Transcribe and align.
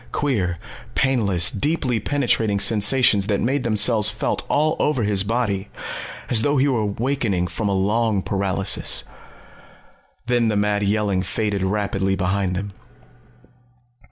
Queer, 0.11 0.57
painless, 0.95 1.51
deeply 1.51 1.99
penetrating 1.99 2.59
sensations 2.59 3.27
that 3.27 3.39
made 3.39 3.63
themselves 3.63 4.09
felt 4.09 4.43
all 4.49 4.75
over 4.79 5.03
his 5.03 5.21
body 5.23 5.69
as 6.27 6.41
though 6.41 6.57
he 6.57 6.67
was 6.67 6.81
awakening 6.97 7.45
from 7.45 7.69
a 7.69 7.73
long 7.73 8.23
paralysis. 8.23 9.03
Then 10.25 10.47
the 10.47 10.57
mad 10.57 10.81
yelling 10.81 11.21
faded 11.21 11.61
rapidly 11.61 12.15
behind 12.15 12.55
them. 12.55 12.73